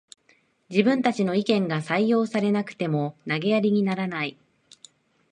[0.67, 4.35] 自分たちの意見が採用されなくても投げやりにならない